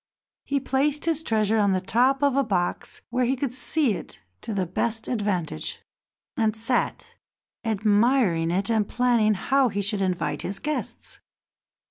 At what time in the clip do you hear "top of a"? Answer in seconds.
1.79-2.43